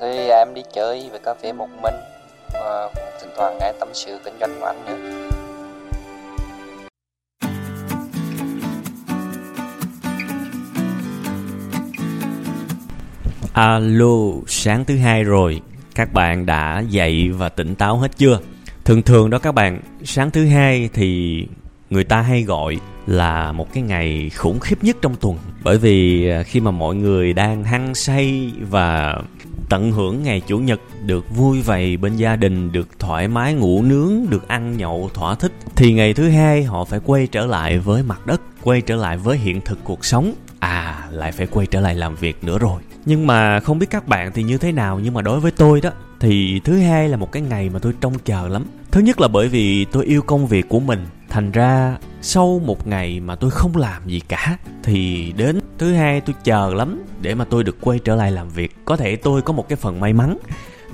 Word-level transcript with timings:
Thì 0.00 0.28
à, 0.28 0.38
em 0.38 0.54
đi 0.54 0.62
chơi 0.74 1.10
về 1.12 1.18
cà 1.24 1.34
phê 1.34 1.52
một 1.52 1.68
mình 1.82 1.94
và 2.52 2.90
cũng 2.94 3.04
thỉnh 3.20 3.30
thoảng 3.36 3.58
nghe 3.60 3.72
tâm 3.80 3.88
sự 3.92 4.18
kinh 4.24 4.34
doanh 4.40 4.60
của 4.60 4.66
anh 4.66 4.84
nữa. 4.86 5.28
Alo, 13.52 14.42
sáng 14.46 14.84
thứ 14.84 14.96
hai 14.96 15.24
rồi. 15.24 15.60
Các 15.94 16.12
bạn 16.12 16.46
đã 16.46 16.82
dậy 16.88 17.30
và 17.30 17.48
tỉnh 17.48 17.74
táo 17.74 17.96
hết 17.96 18.16
chưa? 18.16 18.38
Thường 18.84 19.02
thường 19.02 19.30
đó 19.30 19.38
các 19.38 19.52
bạn, 19.52 19.80
sáng 20.04 20.30
thứ 20.30 20.46
hai 20.46 20.88
thì 20.92 21.46
người 21.90 22.04
ta 22.04 22.20
hay 22.20 22.42
gọi 22.42 22.76
là 23.06 23.52
một 23.52 23.72
cái 23.72 23.82
ngày 23.82 24.30
khủng 24.36 24.60
khiếp 24.60 24.84
nhất 24.84 24.96
trong 25.02 25.16
tuần 25.16 25.36
bởi 25.64 25.78
vì 25.78 26.28
à, 26.30 26.42
khi 26.42 26.60
mà 26.60 26.70
mọi 26.70 26.94
người 26.94 27.32
đang 27.32 27.64
hăng 27.64 27.94
say 27.94 28.52
và 28.70 29.18
tận 29.68 29.92
hưởng 29.92 30.22
ngày 30.22 30.42
chủ 30.46 30.58
nhật, 30.58 30.80
được 31.06 31.36
vui 31.36 31.62
vầy 31.62 31.96
bên 31.96 32.16
gia 32.16 32.36
đình, 32.36 32.72
được 32.72 32.88
thoải 32.98 33.28
mái 33.28 33.54
ngủ 33.54 33.82
nướng, 33.82 34.12
được 34.30 34.48
ăn 34.48 34.76
nhậu 34.76 35.10
thỏa 35.14 35.34
thích. 35.34 35.52
Thì 35.76 35.92
ngày 35.92 36.14
thứ 36.14 36.28
hai, 36.28 36.62
họ 36.62 36.84
phải 36.84 37.00
quay 37.04 37.26
trở 37.26 37.46
lại 37.46 37.78
với 37.78 38.02
mặt 38.02 38.26
đất, 38.26 38.40
quay 38.62 38.80
trở 38.80 38.96
lại 38.96 39.16
với 39.16 39.38
hiện 39.38 39.60
thực 39.60 39.78
cuộc 39.84 40.04
sống. 40.04 40.34
À 40.58 41.08
lại 41.10 41.32
phải 41.32 41.46
quay 41.46 41.66
trở 41.66 41.80
lại 41.80 41.94
làm 41.94 42.14
việc 42.14 42.44
nữa 42.44 42.58
rồi. 42.58 42.82
Nhưng 43.04 43.26
mà 43.26 43.60
không 43.60 43.78
biết 43.78 43.86
các 43.90 44.08
bạn 44.08 44.32
thì 44.34 44.42
như 44.42 44.58
thế 44.58 44.72
nào, 44.72 45.00
nhưng 45.00 45.14
mà 45.14 45.22
đối 45.22 45.40
với 45.40 45.50
tôi 45.50 45.80
đó, 45.80 45.90
thì 46.20 46.60
thứ 46.64 46.78
hai 46.78 47.08
là 47.08 47.16
một 47.16 47.32
cái 47.32 47.42
ngày 47.42 47.68
mà 47.68 47.78
tôi 47.78 47.92
trông 48.00 48.18
chờ 48.24 48.48
lắm. 48.48 48.64
Thứ 48.90 49.00
nhất 49.00 49.20
là 49.20 49.28
bởi 49.28 49.48
vì 49.48 49.84
tôi 49.84 50.04
yêu 50.04 50.22
công 50.22 50.46
việc 50.46 50.68
của 50.68 50.80
mình. 50.80 51.06
Thành 51.28 51.52
ra, 51.52 51.96
sau 52.22 52.60
một 52.64 52.86
ngày 52.86 53.20
mà 53.20 53.34
tôi 53.34 53.50
không 53.50 53.76
làm 53.76 54.02
gì 54.06 54.20
cả, 54.28 54.58
thì 54.82 55.32
đến 55.36 55.60
thứ 55.78 55.92
hai, 55.92 56.20
tôi 56.20 56.34
chờ 56.44 56.74
lắm 56.74 57.02
để 57.22 57.34
mà 57.34 57.44
tôi 57.44 57.64
được 57.64 57.76
quay 57.80 57.98
trở 57.98 58.14
lại 58.14 58.32
làm 58.32 58.48
việc. 58.48 58.76
Có 58.84 58.96
thể 58.96 59.16
tôi 59.16 59.42
có 59.42 59.52
một 59.52 59.68
cái 59.68 59.76
phần 59.76 60.00
may 60.00 60.12
mắn. 60.12 60.38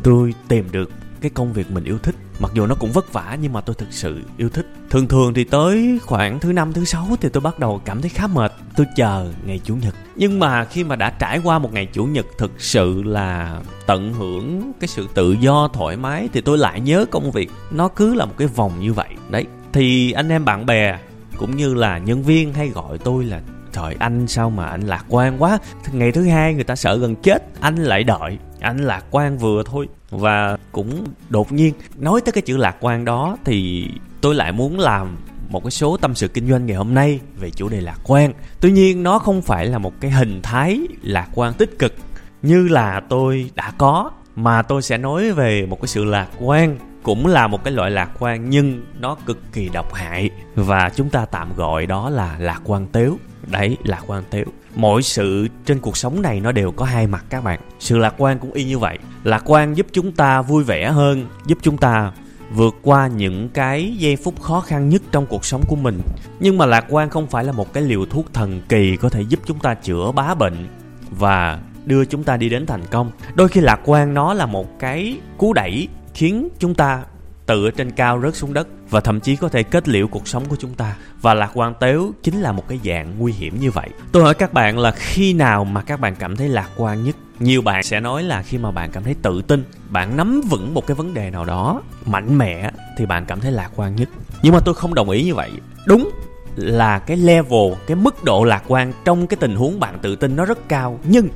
Tôi 0.03 0.35
tìm 0.49 0.69
được 0.73 0.91
cái 1.21 1.31
công 1.31 1.53
việc 1.53 1.71
mình 1.71 1.85
yêu 1.85 1.99
thích. 1.99 2.15
Mặc 2.39 2.51
dù 2.55 2.67
nó 2.67 2.75
cũng 2.75 2.93
vất 2.93 3.13
vả, 3.13 3.37
nhưng 3.43 3.53
mà 3.53 3.61
tôi 3.61 3.77
thực 3.79 3.93
sự 3.93 4.21
yêu 4.37 4.49
thích. 4.49 4.67
Thường 4.91 5.09
thường 5.09 5.35
thì 5.35 5.45
tới 5.45 5.99
khoảng 6.03 6.41
thứ 6.41 6.53
năm, 6.53 6.73
thứ 6.73 6.85
sáu 6.85 7.07
thì 7.21 7.29
tôi 7.29 7.41
bắt 7.41 7.59
đầu 7.59 7.81
cảm 7.85 8.01
thấy 8.01 8.11
khá 8.11 8.27
mệt. 8.27 8.53
Tôi 8.77 8.87
chờ 8.97 9.33
ngày 9.47 9.61
chủ 9.65 9.77
nhật. 9.77 9.95
Nhưng 10.17 10.39
mà 10.39 10.65
khi 10.65 10.85
mà 10.85 10.97
đã 10.97 11.11
trải 11.11 11.41
qua 11.45 11.59
một 11.59 11.73
ngày 11.73 11.89
chủ 11.93 12.05
nhật 12.05 12.27
thực 12.39 12.53
sự 12.59 13.03
là 13.03 13.61
tận 13.87 14.13
hưởng 14.13 14.73
cái 14.81 14.89
sự 14.89 15.09
tự 15.15 15.33
do, 15.33 15.69
thoải 15.73 15.97
mái, 15.97 16.29
thì 16.33 16.41
tôi 16.41 16.59
lại 16.59 16.81
nhớ 16.81 17.07
công 17.11 17.31
việc. 17.31 17.51
Nó 17.71 17.89
cứ 17.89 18.15
là 18.15 18.25
một 18.25 18.35
cái 18.37 18.49
vòng 18.49 18.73
như 18.81 18.93
vậy. 18.93 19.09
Đấy. 19.29 19.47
Thì 19.73 20.13
anh 20.13 20.29
em 20.29 20.45
bạn 20.45 20.67
bè, 20.67 20.99
cũng 21.37 21.57
như 21.57 21.75
là 21.75 21.99
nhân 21.99 22.23
viên 22.23 22.55
hay 22.55 22.69
gọi 22.69 22.99
tôi 22.99 23.25
là 23.25 23.41
trời 23.75 23.97
anh 23.99 24.27
sao 24.29 24.51
mà 24.51 24.67
anh 24.67 24.81
lạc 24.81 25.05
quan 25.09 25.43
quá. 25.43 25.59
Ngày 25.93 26.13
thứ 26.13 26.25
hai 26.25 26.55
người 26.55 26.65
ta 26.65 26.77
sợ 26.77 26.97
gần 26.97 27.17
chết, 27.17 27.43
anh 27.61 27.77
lại 27.77 28.05
đợi. 28.05 28.39
Anh 28.61 28.77
lạc 28.77 29.05
quan 29.11 29.39
vừa 29.39 29.63
thôi 29.67 29.89
và 30.11 30.57
cũng 30.73 31.05
đột 31.29 31.53
nhiên. 31.53 31.75
Nói 31.97 32.21
tới 32.25 32.33
cái 32.33 32.43
chữ 32.43 32.57
lạc 32.57 32.77
quan 32.81 33.05
đó 33.05 33.37
thì 33.45 33.89
tôi 34.21 34.35
lại 34.35 34.53
muốn 34.53 34.79
làm 34.79 35.17
một 35.49 35.65
cái 35.65 35.71
số 35.71 35.97
tâm 35.97 36.15
sự 36.15 36.29
kinh 36.29 36.49
doanh 36.49 36.67
ngày 36.67 36.77
hôm 36.77 36.95
nay 36.95 37.21
về 37.41 37.51
chủ 37.51 37.69
đề 37.69 37.81
lạc 37.81 37.99
quan. 38.05 38.33
Tuy 38.61 38.73
nhiên 38.73 39.03
nó 39.03 39.19
không 39.19 39.43
phải 39.43 39.67
là 39.67 39.79
một 39.79 39.93
cái 40.01 40.11
hình 40.11 40.43
thái 40.43 40.81
lạc 41.03 41.29
quan 41.35 41.55
tích 41.55 41.79
cực 41.79 41.95
như 42.43 42.69
là 42.69 43.01
tôi 43.09 43.51
đã 43.55 43.73
có, 43.79 44.11
mà 44.37 44.63
tôi 44.63 44.83
sẽ 44.83 44.99
nói 44.99 45.33
về 45.33 45.67
một 45.67 45.81
cái 45.81 45.89
sự 45.89 46.05
lạc 46.05 46.29
quan 46.41 46.79
cũng 47.03 47.27
là 47.27 47.47
một 47.47 47.65
cái 47.65 47.73
loại 47.73 47.91
lạc 47.91 48.11
quan 48.19 48.51
nhưng 48.51 48.83
nó 49.01 49.17
cực 49.27 49.53
kỳ 49.53 49.69
độc 49.69 49.95
hại. 49.95 50.31
Và 50.55 50.91
chúng 50.97 51.11
ta 51.11 51.25
tạm 51.25 51.57
gọi 51.57 51.87
đó 51.87 52.11
là 52.11 52.37
lạc 52.39 52.61
quan 52.65 52.87
tếu 52.87 53.19
đấy 53.51 53.77
lạc 53.85 54.03
quan 54.07 54.23
tếu 54.31 54.45
mọi 54.77 55.03
sự 55.03 55.49
trên 55.67 55.81
cuộc 55.81 55.97
sống 55.97 56.23
này 56.23 56.41
nó 56.41 56.53
đều 56.53 56.71
có 56.71 56.85
hai 56.85 57.07
mặt 57.07 57.25
các 57.31 57.45
bạn. 57.45 57.61
Sự 57.79 57.99
lạc 57.99 58.15
quan 58.19 58.39
cũng 58.39 58.53
y 58.53 58.65
như 58.65 58.79
vậy. 58.79 58.99
Lạc 59.25 59.43
quan 59.45 59.77
giúp 59.77 59.87
chúng 59.93 60.13
ta 60.13 60.43
vui 60.43 60.65
vẻ 60.65 60.91
hơn, 60.91 61.27
giúp 61.47 61.59
chúng 61.63 61.77
ta 61.77 62.13
vượt 62.51 62.75
qua 62.83 63.07
những 63.07 63.49
cái 63.49 63.95
giây 63.99 64.17
phút 64.17 64.43
khó 64.43 64.61
khăn 64.61 64.89
nhất 64.89 65.03
trong 65.13 65.27
cuộc 65.27 65.45
sống 65.45 65.63
của 65.69 65.77
mình. 65.77 66.01
Nhưng 66.41 66.59
mà 66.59 66.67
lạc 66.67 66.85
quan 66.89 67.11
không 67.11 67.27
phải 67.27 67.45
là 67.45 67.53
một 67.53 67.73
cái 67.73 67.83
liều 67.83 68.07
thuốc 68.07 68.27
thần 68.33 68.61
kỳ 68.69 68.97
có 68.97 69.09
thể 69.09 69.23
giúp 69.23 69.41
chúng 69.47 69.59
ta 69.59 69.75
chữa 69.75 70.13
bá 70.13 70.35
bệnh 70.35 70.69
và 71.11 71.59
đưa 71.85 72.05
chúng 72.05 72.25
ta 72.25 72.37
đi 72.37 72.49
đến 72.49 72.67
thành 72.67 72.83
công. 72.91 73.11
Đôi 73.35 73.49
khi 73.49 73.61
lạc 73.61 73.81
quan 73.85 74.15
nó 74.15 74.35
là 74.35 74.47
một 74.47 74.79
cái 74.79 75.19
cú 75.39 75.53
đẩy 75.53 75.89
khiến 76.15 76.49
chúng 76.59 76.75
ta 76.75 77.03
từ 77.47 77.65
ở 77.65 77.71
trên 77.71 77.91
cao 77.91 78.21
rớt 78.23 78.37
xuống 78.37 78.55
đất 78.55 78.69
và 78.91 79.01
thậm 79.01 79.21
chí 79.21 79.37
có 79.37 79.49
thể 79.49 79.63
kết 79.63 79.89
liễu 79.89 80.07
cuộc 80.07 80.29
sống 80.29 80.45
của 80.49 80.57
chúng 80.59 80.75
ta. 80.75 80.97
Và 81.23 81.35
lạc 81.35 81.51
quan 81.55 81.75
tếu 81.81 82.13
chính 82.23 82.41
là 82.41 82.53
một 82.53 82.69
cái 82.69 82.81
dạng 82.85 83.15
nguy 83.19 83.33
hiểm 83.33 83.61
như 83.61 83.71
vậy. 83.71 83.89
Tôi 84.13 84.23
hỏi 84.23 84.35
các 84.35 84.53
bạn 84.53 84.79
là 84.79 84.91
khi 84.91 85.33
nào 85.33 85.65
mà 85.65 85.83
các 85.83 86.01
bạn 86.01 86.15
cảm 86.19 86.37
thấy 86.37 86.49
lạc 86.49 86.69
quan 86.77 87.05
nhất? 87.05 87.17
Nhiều 87.39 87.63
bạn 87.63 87.83
sẽ 87.83 88.01
nói 88.01 88.23
là 88.23 88.43
khi 88.43 88.59
mà 88.59 88.71
bạn 88.71 88.91
cảm 88.93 89.03
thấy 89.03 89.15
tự 89.23 89.43
tin, 89.43 89.65
bạn 89.89 90.17
nắm 90.17 90.41
vững 90.41 90.75
một 90.75 90.87
cái 90.87 90.95
vấn 90.95 91.15
đề 91.15 91.31
nào 91.31 91.45
đó 91.45 91.83
mạnh 92.07 92.39
mẽ 92.39 92.71
thì 92.99 93.07
bạn 93.07 93.25
cảm 93.27 93.41
thấy 93.41 93.53
lạc 93.53 93.71
quan 93.77 93.97
nhất. 93.97 94.09
Nhưng 94.43 94.53
mà 94.53 94.61
tôi 94.65 94.75
không 94.75 94.95
đồng 94.95 95.11
ý 95.11 95.25
như 95.25 95.35
vậy. 95.35 95.51
Đúng 95.87 96.11
là 96.57 96.99
cái 96.99 97.17
level, 97.17 97.73
cái 97.87 97.97
mức 97.97 98.25
độ 98.25 98.45
lạc 98.45 98.63
quan 98.69 98.93
trong 99.05 99.27
cái 99.27 99.37
tình 99.41 99.57
huống 99.57 99.81
bạn 99.81 99.99
tự 100.03 100.17
tin 100.17 100.37
nó 100.37 100.45
rất 100.45 100.69
cao. 100.69 100.99
Nhưng 101.05 101.29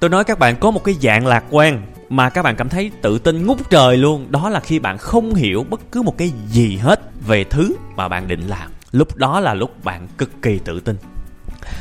tôi 0.00 0.10
nói 0.10 0.24
các 0.24 0.38
bạn 0.38 0.56
có 0.56 0.70
một 0.70 0.84
cái 0.84 0.96
dạng 1.02 1.26
lạc 1.26 1.44
quan 1.50 1.82
mà 2.08 2.28
các 2.28 2.42
bạn 2.42 2.56
cảm 2.56 2.68
thấy 2.68 2.90
tự 3.02 3.18
tin 3.18 3.46
ngút 3.46 3.70
trời 3.70 3.96
luôn. 3.96 4.26
Đó 4.30 4.48
là 4.48 4.60
khi 4.60 4.78
bạn 4.78 4.98
không 4.98 5.34
hiểu 5.34 5.66
bất 5.70 5.80
cứ 5.92 6.02
một 6.02 6.18
cái 6.18 6.32
gì 6.48 6.76
hết 6.76 7.00
về 7.26 7.44
thứ 7.44 7.76
mà 7.96 8.08
bạn 8.08 8.28
định 8.28 8.40
làm. 8.40 8.70
Lúc 8.92 9.16
đó 9.16 9.40
là 9.40 9.54
lúc 9.54 9.84
bạn 9.84 10.08
cực 10.18 10.42
kỳ 10.42 10.58
tự 10.58 10.80
tin. 10.80 10.96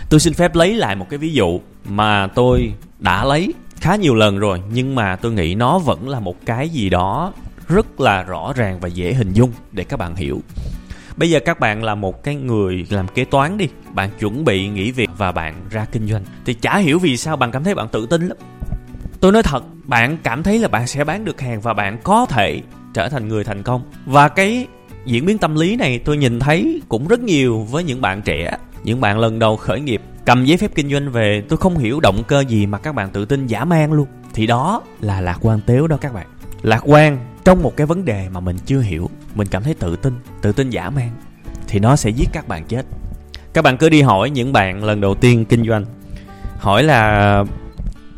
Tôi 0.10 0.20
xin 0.20 0.34
phép 0.34 0.56
lấy 0.56 0.74
lại 0.74 0.96
một 0.96 1.06
cái 1.10 1.18
ví 1.18 1.34
dụ 1.34 1.60
mà 1.86 2.28
tôi 2.28 2.74
đã 3.00 3.26
lấy 3.26 3.54
khá 3.76 3.96
nhiều 3.96 4.16
lần 4.16 4.40
rồi, 4.40 4.62
nhưng 4.74 4.96
mà 4.96 5.16
tôi 5.16 5.32
nghĩ 5.32 5.56
nó 5.56 5.80
vẫn 5.80 6.10
là 6.10 6.20
một 6.20 6.46
cái 6.46 6.70
gì 6.70 6.90
đó 6.90 7.34
rất 7.68 8.00
là 8.00 8.24
rõ 8.24 8.54
ràng 8.56 8.80
và 8.80 8.88
dễ 8.88 9.14
hình 9.14 9.34
dung 9.34 9.52
để 9.72 9.84
các 9.84 9.98
bạn 9.98 10.16
hiểu. 10.16 10.42
Bây 11.16 11.30
giờ 11.30 11.40
các 11.46 11.60
bạn 11.60 11.84
là 11.84 11.96
một 11.96 12.24
cái 12.24 12.36
người 12.36 12.86
làm 12.90 13.08
kế 13.08 13.26
toán 13.26 13.58
đi. 13.58 13.68
Bạn 13.94 14.10
chuẩn 14.20 14.46
bị 14.46 14.68
nghỉ 14.68 14.92
việc 14.92 15.10
và 15.18 15.32
bạn 15.32 15.56
ra 15.70 15.86
kinh 15.92 16.08
doanh. 16.08 16.24
Thì 16.46 16.54
chả 16.54 16.78
hiểu 16.78 17.00
vì 17.00 17.18
sao 17.18 17.36
bạn 17.36 17.52
cảm 17.52 17.64
thấy 17.64 17.76
bạn 17.76 17.88
tự 17.88 18.06
tin 18.06 18.28
lắm 18.28 18.38
tôi 19.20 19.32
nói 19.32 19.44
thật, 19.44 19.64
bạn 19.84 20.18
cảm 20.24 20.44
thấy 20.44 20.60
là 20.60 20.68
bạn 20.68 20.88
sẽ 20.88 21.04
bán 21.04 21.26
được 21.26 21.42
hàng 21.42 21.62
và 21.62 21.74
bạn 21.74 21.98
có 22.04 22.26
thể 22.26 22.62
trở 22.94 23.10
thành 23.10 23.28
người 23.28 23.44
thành 23.44 23.64
công. 23.64 23.82
Và 24.06 24.30
cái 24.30 24.68
diễn 25.06 25.26
biến 25.26 25.38
tâm 25.38 25.56
lý 25.56 25.76
này 25.76 26.00
tôi 26.00 26.18
nhìn 26.18 26.40
thấy 26.40 26.82
cũng 26.90 27.08
rất 27.08 27.20
nhiều 27.20 27.68
với 27.72 27.84
những 27.84 28.02
bạn 28.02 28.22
trẻ, 28.22 28.58
những 28.84 29.02
bạn 29.02 29.20
lần 29.20 29.40
đầu 29.40 29.58
khởi 29.58 29.80
nghiệp. 29.80 30.02
Cầm 30.26 30.46
giấy 30.46 30.58
phép 30.58 30.72
kinh 30.76 30.92
doanh 30.92 31.12
về, 31.12 31.44
tôi 31.50 31.58
không 31.58 31.78
hiểu 31.78 32.00
động 32.00 32.24
cơ 32.28 32.44
gì 32.48 32.66
mà 32.66 32.78
các 32.78 32.96
bạn 32.96 33.10
tự 33.10 33.26
tin 33.26 33.48
giả 33.48 33.66
man 33.66 33.92
luôn. 33.94 34.08
Thì 34.34 34.48
đó 34.48 34.82
là 35.02 35.22
lạc 35.22 35.38
quan 35.42 35.62
tếu 35.66 35.88
đó 35.88 35.98
các 36.02 36.14
bạn. 36.14 36.28
Lạc 36.62 36.82
quan 36.86 37.20
trong 37.46 37.64
một 37.64 37.78
cái 37.78 37.88
vấn 37.88 38.06
đề 38.06 38.30
mà 38.30 38.40
mình 38.40 38.58
chưa 38.66 38.80
hiểu, 38.80 39.10
mình 39.36 39.48
cảm 39.48 39.64
thấy 39.64 39.74
tự 39.74 39.96
tin 39.96 40.14
tự 40.42 40.52
tin 40.52 40.70
giả 40.70 40.90
man, 40.90 41.10
thì 41.68 41.80
nó 41.80 41.96
sẽ 41.96 42.10
giết 42.10 42.30
các 42.34 42.48
bạn 42.48 42.66
chết. 42.66 42.86
Các 43.54 43.62
bạn 43.62 43.78
cứ 43.78 43.90
đi 43.90 44.02
hỏi 44.02 44.30
những 44.30 44.54
bạn 44.54 44.84
lần 44.84 45.02
đầu 45.02 45.16
tiên 45.16 45.46
kinh 45.46 45.68
doanh. 45.68 45.86
Hỏi 46.58 46.84
là, 46.84 47.44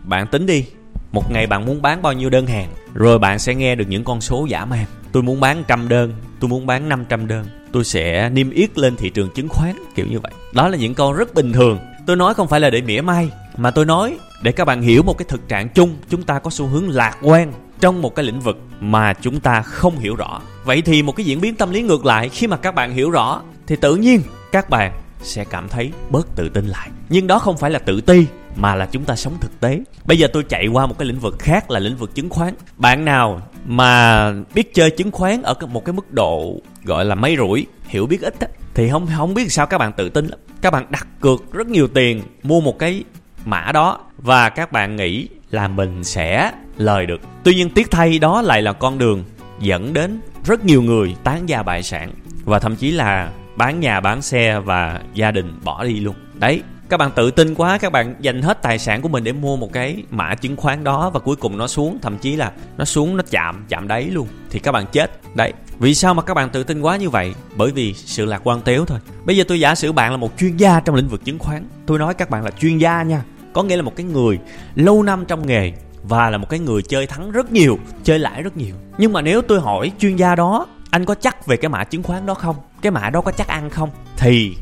bạn 0.04 0.28
tính 0.28 0.46
đi 0.46 0.66
một 1.12 1.32
ngày 1.32 1.48
bạn 1.48 1.66
muốn 1.66 1.82
bán 1.82 2.02
bao 2.02 2.14
nhiêu 2.14 2.30
đơn 2.30 2.48
hàng, 2.48 2.70
rồi 2.94 3.20
bạn 3.20 3.40
sẽ 3.40 3.56
nghe 3.56 3.76
được 3.76 3.86
những 3.88 4.04
con 4.04 4.22
số 4.22 4.46
giả 4.50 4.66
man. 4.66 4.86
Tôi 5.12 5.24
muốn 5.24 5.40
bán 5.40 5.64
trăm 5.68 5.90
đơn, 5.90 6.14
tôi 6.40 6.50
muốn 6.50 6.66
bán 6.66 6.90
500 6.90 7.28
đơn. 7.28 7.46
Tôi 7.72 7.84
sẽ 7.84 8.30
niêm 8.30 8.50
yết 8.50 8.78
lên 8.78 8.96
thị 8.96 9.10
trường 9.10 9.30
chứng 9.36 9.50
khoán, 9.50 9.76
kiểu 9.96 10.06
như 10.10 10.20
vậy. 10.20 10.32
Đó 10.54 10.68
là 10.68 10.78
những 10.78 10.94
câu 10.94 11.14
rất 11.14 11.34
bình 11.34 11.54
thường. 11.54 11.80
Tôi 12.08 12.16
nói 12.16 12.34
không 12.34 12.48
phải 12.48 12.60
là 12.60 12.70
để 12.70 12.82
mỉa 12.82 13.02
mai, 13.02 13.30
mà 13.58 13.72
tôi 13.72 13.86
nói 13.86 14.18
để 14.42 14.52
các 14.52 14.66
bạn 14.66 14.82
hiểu 14.82 15.04
một 15.04 15.18
cái 15.18 15.26
thực 15.30 15.48
trạng 15.48 15.70
chung, 15.70 15.96
chúng 16.10 16.24
ta 16.24 16.40
có 16.40 16.50
xu 16.50 16.68
hướng 16.68 16.90
lạc 16.90 17.18
quan 17.22 17.54
trong 17.80 18.02
một 18.02 18.16
cái 18.16 18.26
lĩnh 18.26 18.40
vực 18.40 18.58
mà 18.80 19.14
chúng 19.14 19.40
ta 19.40 19.62
không 19.62 20.00
hiểu 20.00 20.16
rõ. 20.16 20.42
Vậy 20.64 20.82
thì 20.82 21.02
một 21.02 21.16
cái 21.16 21.26
diễn 21.26 21.42
biến 21.42 21.56
tâm 21.56 21.72
lý 21.72 21.82
ngược 21.82 22.06
lại, 22.06 22.30
khi 22.30 22.48
mà 22.48 22.58
các 22.58 22.76
bạn 22.76 22.94
hiểu 22.94 23.12
rõ, 23.12 23.42
thì 23.68 23.76
tự 23.76 23.96
nhiên 23.96 24.22
các 24.52 24.70
bạn 24.70 24.92
sẽ 25.22 25.44
cảm 25.44 25.70
thấy 25.70 25.92
bớt 26.10 26.36
tự 26.36 26.50
tin 26.50 26.66
lại. 26.66 26.90
Nhưng 27.10 27.28
đó 27.28 27.40
không 27.40 27.58
phải 27.58 27.72
là 27.72 27.80
tự 27.80 28.02
ti 28.02 28.26
mà 28.60 28.76
là 28.76 28.86
chúng 28.86 29.04
ta 29.04 29.16
sống 29.16 29.34
thực 29.42 29.60
tế. 29.60 29.80
Bây 30.06 30.18
giờ 30.18 30.28
tôi 30.34 30.44
chạy 30.44 30.68
qua 30.68 30.86
một 30.86 30.98
cái 31.00 31.08
lĩnh 31.08 31.20
vực 31.20 31.36
khác 31.40 31.72
là 31.72 31.80
lĩnh 31.80 31.98
vực 31.98 32.16
chứng 32.16 32.30
khoán. 32.30 32.54
Bạn 32.78 33.06
nào 33.06 33.42
mà 33.66 34.32
biết 34.56 34.74
chơi 34.74 34.92
chứng 34.92 35.12
khoán 35.12 35.42
ở 35.42 35.54
một 35.70 35.86
cái 35.86 35.94
mức 35.94 36.14
độ 36.14 36.56
gọi 36.84 37.06
là 37.06 37.16
mấy 37.16 37.36
rủi 37.38 37.66
hiểu 37.88 38.06
biết 38.06 38.22
ít 38.22 38.40
á, 38.40 38.48
thì 38.74 38.90
không 38.90 39.08
không 39.18 39.34
biết 39.34 39.52
sao 39.52 39.66
các 39.66 39.78
bạn 39.78 39.94
tự 39.94 40.10
tin 40.10 40.28
lắm. 40.28 40.40
Các 40.62 40.74
bạn 40.74 40.86
đặt 40.90 41.08
cược 41.22 41.54
rất 41.54 41.68
nhiều 41.68 41.88
tiền 41.88 42.22
mua 42.44 42.62
một 42.62 42.80
cái 42.80 43.04
mã 43.46 43.72
đó 43.74 44.00
và 44.18 44.50
các 44.50 44.72
bạn 44.72 44.96
nghĩ 44.96 45.28
là 45.52 45.68
mình 45.68 46.04
sẽ 46.04 46.52
lời 46.78 47.06
được. 47.06 47.22
Tuy 47.44 47.56
nhiên 47.56 47.70
tiếc 47.70 47.92
thay 47.92 48.20
đó 48.20 48.42
lại 48.42 48.62
là 48.62 48.74
con 48.74 48.98
đường 48.98 49.24
dẫn 49.60 49.94
đến 49.94 50.20
rất 50.46 50.66
nhiều 50.66 50.82
người 50.82 51.16
tán 51.24 51.50
gia 51.50 51.64
bại 51.64 51.84
sản 51.84 52.12
và 52.46 52.60
thậm 52.60 52.76
chí 52.76 52.92
là 52.92 53.32
bán 53.56 53.80
nhà 53.80 54.00
bán 54.00 54.22
xe 54.22 54.60
và 54.60 55.02
gia 55.14 55.32
đình 55.32 55.60
bỏ 55.64 55.84
đi 55.84 56.00
luôn. 56.00 56.16
Đấy 56.34 56.62
các 56.90 56.98
bạn 56.98 57.12
tự 57.16 57.32
tin 57.32 57.56
quá, 57.56 57.78
các 57.78 57.92
bạn 57.92 58.16
dành 58.20 58.42
hết 58.42 58.62
tài 58.62 58.80
sản 58.80 59.02
của 59.02 59.10
mình 59.10 59.24
để 59.24 59.32
mua 59.32 59.56
một 59.56 59.74
cái 59.74 60.04
mã 60.10 60.36
chứng 60.36 60.56
khoán 60.56 60.84
đó 60.84 61.10
và 61.10 61.20
cuối 61.20 61.36
cùng 61.36 61.58
nó 61.58 61.68
xuống, 61.68 62.00
thậm 62.02 62.18
chí 62.18 62.36
là 62.36 62.52
nó 62.78 62.86
xuống, 62.86 63.18
nó 63.18 63.24
chạm 63.30 63.66
chạm 63.70 63.88
đáy 63.88 64.04
luôn, 64.04 64.28
thì 64.50 64.60
các 64.60 64.72
bạn 64.72 64.86
chết. 64.92 65.12
Đấy, 65.36 65.54
vì 65.80 65.96
sao 65.96 66.14
mà 66.14 66.22
các 66.22 66.34
bạn 66.34 66.50
tự 66.50 66.64
tin 66.64 66.82
quá 66.82 66.98
như 66.98 67.10
vậy? 67.10 67.34
Bởi 67.56 67.72
vì 67.72 67.94
sự 67.94 68.26
lạc 68.26 68.42
quan 68.44 68.62
tếu 68.62 68.86
thôi. 68.86 69.00
Bây 69.26 69.38
giờ 69.38 69.44
tôi 69.48 69.60
giả 69.60 69.76
sử 69.76 69.92
bạn 69.92 70.12
là 70.12 70.18
một 70.18 70.38
chuyên 70.38 70.58
gia 70.58 70.80
trong 70.80 70.96
lĩnh 70.96 71.08
vực 71.08 71.26
chứng 71.26 71.40
khoán. 71.40 71.66
Tôi 71.86 72.00
nói 72.00 72.14
các 72.14 72.30
bạn 72.30 72.44
là 72.44 72.52
chuyên 72.52 72.78
gia 72.78 73.04
nha. 73.04 73.24
Có 73.54 73.64
nghĩa 73.64 73.76
là 73.76 73.82
một 73.82 73.96
cái 73.96 74.06
người 74.06 74.40
lâu 74.76 75.04
năm 75.04 75.26
trong 75.28 75.48
nghề 75.48 75.72
và 76.04 76.30
là 76.30 76.38
một 76.38 76.50
cái 76.50 76.60
người 76.60 76.82
chơi 76.82 77.08
thắng 77.08 77.32
rất 77.32 77.52
nhiều, 77.52 77.80
chơi 78.04 78.20
lãi 78.20 78.44
rất 78.44 78.58
nhiều. 78.58 78.76
Nhưng 78.98 79.14
mà 79.14 79.22
nếu 79.22 79.42
tôi 79.42 79.60
hỏi 79.60 79.92
chuyên 80.00 80.16
gia 80.16 80.36
đó, 80.36 80.68
anh 80.90 81.06
có 81.06 81.16
chắc 81.16 81.48
về 81.48 81.58
cái 81.58 81.70
mã 81.70 81.84
chứng 81.84 82.04
khoán 82.04 82.26
đó 82.26 82.34
không? 82.34 82.56
Cái 82.82 82.92
mã 82.92 83.10
đó 83.10 83.22
có 83.22 83.32
chắc 83.32 83.48
ăn 83.48 83.70
không? 83.70 83.90
Thì 84.18 84.56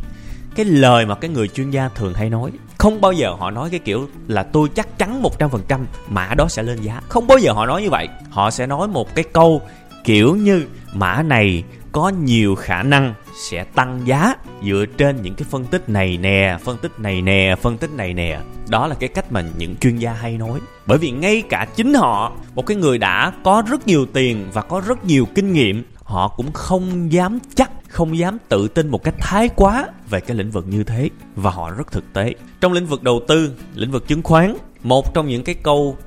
cái 0.57 0.65
lời 0.65 1.05
mà 1.05 1.15
cái 1.15 1.29
người 1.29 1.47
chuyên 1.47 1.69
gia 1.69 1.89
thường 1.89 2.13
hay 2.13 2.29
nói, 2.29 2.51
không 2.77 3.01
bao 3.01 3.11
giờ 3.11 3.33
họ 3.39 3.51
nói 3.51 3.69
cái 3.69 3.79
kiểu 3.79 4.07
là 4.27 4.43
tôi 4.43 4.69
chắc 4.75 4.97
chắn 4.97 5.21
100% 5.39 5.79
mã 6.09 6.33
đó 6.37 6.47
sẽ 6.49 6.63
lên 6.63 6.81
giá. 6.81 7.01
Không 7.09 7.27
bao 7.27 7.37
giờ 7.37 7.51
họ 7.51 7.65
nói 7.65 7.81
như 7.81 7.89
vậy. 7.89 8.07
Họ 8.29 8.51
sẽ 8.51 8.67
nói 8.67 8.87
một 8.87 9.15
cái 9.15 9.25
câu 9.33 9.61
kiểu 10.03 10.35
như 10.35 10.65
mã 10.93 11.23
này 11.23 11.63
có 11.91 12.09
nhiều 12.09 12.55
khả 12.55 12.83
năng 12.83 13.13
sẽ 13.49 13.63
tăng 13.63 14.01
giá 14.05 14.35
dựa 14.63 14.85
trên 14.97 15.21
những 15.21 15.35
cái 15.35 15.45
phân 15.49 15.65
tích 15.65 15.89
này 15.89 16.17
nè, 16.17 16.57
phân 16.63 16.77
tích 16.77 16.99
này 16.99 17.21
nè, 17.21 17.55
phân 17.61 17.77
tích 17.77 17.91
này 17.91 18.13
nè. 18.13 18.39
Đó 18.69 18.87
là 18.87 18.95
cái 18.95 19.09
cách 19.09 19.31
mà 19.31 19.43
những 19.57 19.75
chuyên 19.75 19.97
gia 19.97 20.13
hay 20.13 20.37
nói. 20.37 20.59
Bởi 20.85 20.97
vì 20.97 21.11
ngay 21.11 21.43
cả 21.49 21.67
chính 21.75 21.93
họ, 21.93 22.31
một 22.55 22.65
cái 22.65 22.77
người 22.77 22.97
đã 22.97 23.31
có 23.43 23.63
rất 23.69 23.87
nhiều 23.87 24.05
tiền 24.13 24.49
và 24.53 24.61
có 24.61 24.81
rất 24.87 25.05
nhiều 25.05 25.27
kinh 25.35 25.53
nghiệm, 25.53 25.83
họ 26.03 26.27
cũng 26.27 26.51
không 26.53 27.11
dám 27.11 27.39
chắc 27.55 27.71
không 27.97 28.17
dám 28.17 28.37
tự 28.49 28.67
tin 28.67 28.87
một 28.87 29.03
cách 29.03 29.15
thái 29.19 29.49
quá 29.49 29.87
về 30.09 30.19
cái 30.19 30.37
lĩnh 30.37 30.51
vực 30.51 30.65
như 30.69 30.83
thế, 30.83 31.09
và 31.35 31.51
họ 31.51 31.71
rất 31.71 31.91
thực 31.91 32.13
tế. 32.13 32.33
Trong 32.61 32.73
lĩnh 32.73 32.85
vực 32.85 33.03
đầu 33.03 33.21
tư, 33.27 33.53
lĩnh 33.75 33.91
vực 33.91 34.07
chứng 34.07 34.23
khoán, 34.23 34.57
một 34.83 35.13
trong 35.13 35.27
những 35.27 35.43
cái 35.43 35.55
câu 35.55 35.97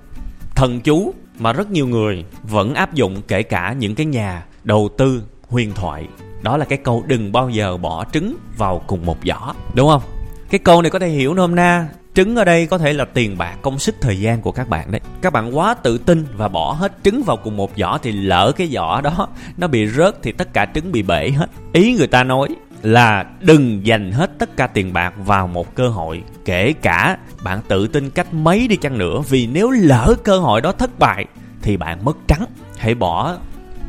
thần 0.54 0.80
chú 0.80 1.14
mà 1.38 1.52
rất 1.52 1.70
nhiều 1.70 1.86
người 1.86 2.24
vẫn 2.42 2.74
áp 2.74 2.94
dụng 2.94 3.22
kể 3.28 3.42
cả 3.42 3.72
những 3.72 3.94
cái 3.94 4.06
nhà 4.06 4.44
đầu 4.64 4.88
tư 4.98 5.22
huyền 5.48 5.72
thoại, 5.74 6.08
đó 6.42 6.56
là 6.56 6.64
cái 6.64 6.78
câu 6.78 7.04
đừng 7.06 7.32
bao 7.32 7.50
giờ 7.50 7.76
bỏ 7.76 8.04
trứng 8.12 8.36
vào 8.56 8.82
cùng 8.86 9.06
một 9.06 9.18
giỏ, 9.24 9.54
đúng 9.74 9.88
không? 9.88 10.02
Cái 10.50 10.58
câu 10.58 10.82
này 10.82 10.90
có 10.90 10.98
thể 10.98 11.08
hiểu 11.08 11.34
nôm 11.34 11.54
na 11.54 11.88
trứng 12.20 12.36
ở 12.36 12.44
đây 12.44 12.66
có 12.66 12.78
thể 12.78 12.92
là 12.92 13.04
tiền 13.04 13.38
bạc, 13.38 13.56
công 13.62 13.78
sức, 13.78 13.94
thời 14.00 14.20
gian 14.20 14.40
của 14.40 14.52
các 14.52 14.68
bạn 14.68 14.92
đấy. 14.92 15.00
Các 15.20 15.32
bạn 15.32 15.58
quá 15.58 15.74
tự 15.74 15.98
tin 15.98 16.26
và 16.36 16.48
bỏ 16.48 16.72
hết 16.72 16.92
trứng 17.04 17.22
vào 17.22 17.36
cùng 17.36 17.56
một 17.56 17.70
giỏ 17.76 17.98
thì 18.02 18.12
lỡ 18.12 18.52
cái 18.56 18.66
giỏ 18.66 19.00
đó 19.00 19.28
nó 19.56 19.66
bị 19.66 19.88
rớt 19.88 20.22
thì 20.22 20.32
tất 20.32 20.52
cả 20.52 20.66
trứng 20.74 20.92
bị 20.92 21.02
bể 21.02 21.30
hết. 21.30 21.46
Ý 21.72 21.94
người 21.94 22.06
ta 22.06 22.24
nói 22.24 22.48
là 22.82 23.24
đừng 23.40 23.86
dành 23.86 24.12
hết 24.12 24.30
tất 24.38 24.56
cả 24.56 24.66
tiền 24.66 24.92
bạc 24.92 25.14
vào 25.26 25.46
một 25.46 25.74
cơ 25.74 25.88
hội. 25.88 26.22
Kể 26.44 26.72
cả 26.82 27.18
bạn 27.44 27.60
tự 27.68 27.86
tin 27.86 28.10
cách 28.10 28.34
mấy 28.34 28.68
đi 28.68 28.76
chăng 28.76 28.98
nữa, 28.98 29.20
vì 29.28 29.46
nếu 29.46 29.70
lỡ 29.70 30.14
cơ 30.24 30.38
hội 30.38 30.60
đó 30.60 30.72
thất 30.72 30.98
bại 30.98 31.26
thì 31.62 31.76
bạn 31.76 32.04
mất 32.04 32.16
trắng. 32.26 32.44
Hãy 32.78 32.94
bỏ 32.94 33.36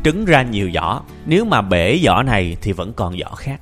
trứng 0.04 0.26
ra 0.26 0.42
nhiều 0.42 0.72
giỏ. 0.74 1.02
Nếu 1.26 1.46
mà 1.46 1.62
bể 1.62 2.00
giỏ 2.04 2.24
này 2.24 2.58
thì 2.62 2.72
vẫn 2.72 2.94
còn 2.94 3.18
giỏ 3.20 3.36
khác. 3.36 3.60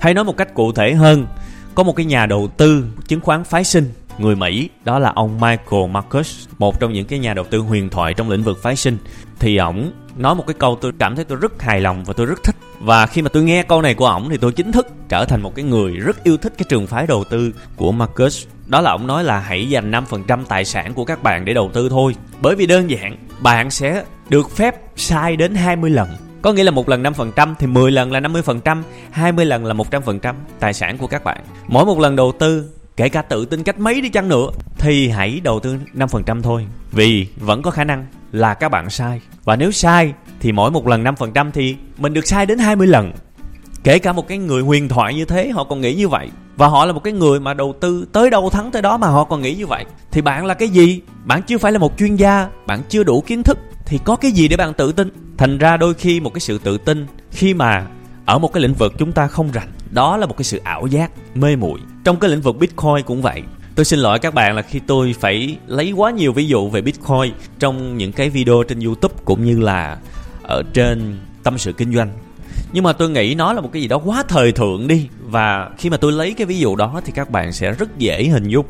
Hay 0.00 0.14
nói 0.14 0.24
một 0.24 0.36
cách 0.36 0.54
cụ 0.54 0.72
thể 0.72 0.94
hơn. 0.94 1.26
Có 1.74 1.82
một 1.82 1.96
cái 1.96 2.06
nhà 2.06 2.26
đầu 2.26 2.48
tư, 2.56 2.86
chứng 3.08 3.20
khoán 3.20 3.44
phái 3.44 3.64
sinh 3.64 3.92
người 4.18 4.36
Mỹ 4.36 4.68
đó 4.84 4.98
là 4.98 5.12
ông 5.14 5.40
Michael 5.40 5.90
Marcus 5.90 6.48
một 6.58 6.80
trong 6.80 6.92
những 6.92 7.06
cái 7.06 7.18
nhà 7.18 7.34
đầu 7.34 7.44
tư 7.50 7.58
huyền 7.58 7.88
thoại 7.88 8.14
trong 8.14 8.30
lĩnh 8.30 8.42
vực 8.42 8.62
phái 8.62 8.76
sinh. 8.76 8.98
Thì 9.38 9.56
ổng 9.56 9.92
nói 10.16 10.34
một 10.34 10.44
cái 10.46 10.54
câu 10.58 10.78
tôi 10.80 10.92
cảm 10.98 11.16
thấy 11.16 11.24
tôi 11.24 11.38
rất 11.38 11.62
hài 11.62 11.80
lòng 11.80 12.04
và 12.04 12.12
tôi 12.12 12.26
rất 12.26 12.42
thích. 12.42 12.56
Và 12.80 13.06
khi 13.06 13.22
mà 13.22 13.28
tôi 13.28 13.42
nghe 13.42 13.62
câu 13.62 13.82
này 13.82 13.94
của 13.94 14.06
ổng 14.06 14.28
thì 14.30 14.36
tôi 14.36 14.52
chính 14.52 14.72
thức 14.72 14.86
trở 15.08 15.24
thành 15.24 15.42
một 15.42 15.54
cái 15.54 15.64
người 15.64 15.92
rất 15.92 16.24
yêu 16.24 16.36
thích 16.36 16.52
cái 16.58 16.66
trường 16.68 16.86
phái 16.86 17.06
đầu 17.06 17.24
tư 17.24 17.52
của 17.76 17.92
Marcus. 17.92 18.46
Đó 18.66 18.80
là 18.80 18.90
ông 18.90 19.06
nói 19.06 19.24
là 19.24 19.38
hãy 19.38 19.68
dành 19.68 19.90
5% 19.90 20.44
tài 20.48 20.64
sản 20.64 20.94
của 20.94 21.04
các 21.04 21.22
bạn 21.22 21.44
để 21.44 21.54
đầu 21.54 21.70
tư 21.72 21.88
thôi. 21.88 22.14
Bởi 22.40 22.54
vì 22.54 22.66
đơn 22.66 22.90
giản 22.90 23.16
bạn 23.40 23.70
sẽ 23.70 24.04
được 24.28 24.50
phép 24.50 24.76
sai 24.96 25.36
đến 25.36 25.54
20 25.54 25.90
lần. 25.90 26.08
Có 26.42 26.52
nghĩa 26.52 26.64
là 26.64 26.70
một 26.70 26.88
lần 26.88 27.02
5% 27.02 27.54
thì 27.58 27.66
10 27.66 27.92
lần 27.92 28.12
là 28.12 28.20
50%, 28.20 28.82
20 29.10 29.44
lần 29.44 29.64
là 29.64 29.74
100% 29.74 30.34
tài 30.60 30.74
sản 30.74 30.98
của 30.98 31.06
các 31.06 31.24
bạn. 31.24 31.40
Mỗi 31.68 31.84
một 31.84 31.98
lần 31.98 32.16
đầu 32.16 32.32
tư, 32.38 32.70
kể 32.96 33.08
cả 33.08 33.22
tự 33.22 33.44
tin 33.44 33.62
cách 33.62 33.78
mấy 33.78 34.00
đi 34.00 34.08
chăng 34.08 34.28
nữa, 34.28 34.46
thì 34.78 35.08
hãy 35.08 35.40
đầu 35.44 35.60
tư 35.60 35.76
5% 35.94 36.42
thôi. 36.42 36.66
Vì 36.92 37.26
vẫn 37.36 37.62
có 37.62 37.70
khả 37.70 37.84
năng 37.84 38.06
là 38.32 38.54
các 38.54 38.68
bạn 38.68 38.90
sai. 38.90 39.20
Và 39.44 39.56
nếu 39.56 39.70
sai 39.70 40.14
thì 40.40 40.52
mỗi 40.52 40.70
một 40.70 40.86
lần 40.86 41.04
5% 41.04 41.50
thì 41.50 41.76
mình 41.98 42.12
được 42.12 42.26
sai 42.26 42.46
đến 42.46 42.58
20 42.58 42.86
lần. 42.86 43.12
Kể 43.84 43.98
cả 43.98 44.12
một 44.12 44.28
cái 44.28 44.38
người 44.38 44.62
huyền 44.62 44.88
thoại 44.88 45.14
như 45.14 45.24
thế 45.24 45.50
họ 45.50 45.64
còn 45.64 45.80
nghĩ 45.80 45.94
như 45.94 46.08
vậy 46.08 46.30
Và 46.56 46.68
họ 46.68 46.86
là 46.86 46.92
một 46.92 47.04
cái 47.04 47.12
người 47.12 47.40
mà 47.40 47.54
đầu 47.54 47.74
tư 47.80 48.06
tới 48.12 48.30
đâu 48.30 48.50
thắng 48.50 48.70
tới 48.70 48.82
đó 48.82 48.96
mà 48.96 49.06
họ 49.06 49.24
còn 49.24 49.42
nghĩ 49.42 49.54
như 49.54 49.66
vậy 49.66 49.84
Thì 50.10 50.20
bạn 50.20 50.46
là 50.46 50.54
cái 50.54 50.68
gì? 50.68 51.00
Bạn 51.24 51.42
chưa 51.42 51.58
phải 51.58 51.72
là 51.72 51.78
một 51.78 51.98
chuyên 51.98 52.16
gia 52.16 52.48
Bạn 52.66 52.82
chưa 52.88 53.04
đủ 53.04 53.20
kiến 53.20 53.42
thức 53.42 53.58
Thì 53.86 53.98
có 54.04 54.16
cái 54.16 54.30
gì 54.30 54.48
để 54.48 54.56
bạn 54.56 54.74
tự 54.74 54.92
tin? 54.92 55.08
Thành 55.38 55.58
ra 55.58 55.76
đôi 55.76 55.94
khi 55.94 56.20
một 56.20 56.34
cái 56.34 56.40
sự 56.40 56.58
tự 56.58 56.78
tin 56.78 57.06
Khi 57.30 57.54
mà 57.54 57.86
ở 58.26 58.38
một 58.38 58.52
cái 58.52 58.62
lĩnh 58.62 58.74
vực 58.74 58.92
chúng 58.98 59.12
ta 59.12 59.26
không 59.26 59.50
rành 59.52 59.68
Đó 59.90 60.16
là 60.16 60.26
một 60.26 60.36
cái 60.36 60.44
sự 60.44 60.60
ảo 60.64 60.86
giác, 60.86 61.10
mê 61.34 61.56
muội 61.56 61.80
trong 62.04 62.16
cái 62.16 62.30
lĩnh 62.30 62.40
vực 62.40 62.56
Bitcoin 62.58 63.04
cũng 63.06 63.22
vậy. 63.22 63.42
Tôi 63.74 63.84
xin 63.84 63.98
lỗi 63.98 64.18
các 64.18 64.34
bạn 64.34 64.56
là 64.56 64.62
khi 64.62 64.80
tôi 64.86 65.14
phải 65.20 65.56
lấy 65.66 65.92
quá 65.92 66.10
nhiều 66.10 66.32
ví 66.32 66.46
dụ 66.46 66.68
về 66.68 66.80
Bitcoin 66.80 67.32
trong 67.58 67.98
những 67.98 68.12
cái 68.12 68.30
video 68.30 68.62
trên 68.68 68.80
YouTube 68.80 69.14
cũng 69.24 69.44
như 69.44 69.60
là 69.60 69.98
ở 70.42 70.62
trên 70.74 71.18
tâm 71.42 71.58
sự 71.58 71.72
kinh 71.72 71.94
doanh. 71.94 72.12
Nhưng 72.72 72.84
mà 72.84 72.92
tôi 72.92 73.10
nghĩ 73.10 73.34
nó 73.34 73.52
là 73.52 73.60
một 73.60 73.70
cái 73.72 73.82
gì 73.82 73.88
đó 73.88 73.98
quá 74.04 74.22
thời 74.28 74.52
thượng 74.52 74.88
đi, 74.88 75.08
và 75.20 75.70
khi 75.78 75.90
mà 75.90 75.96
tôi 75.96 76.12
lấy 76.12 76.34
cái 76.34 76.46
ví 76.46 76.58
dụ 76.58 76.76
đó 76.76 77.00
thì 77.04 77.12
các 77.14 77.30
bạn 77.30 77.52
sẽ 77.52 77.72
rất 77.72 77.98
dễ 77.98 78.24
hình 78.24 78.48
dung. 78.48 78.66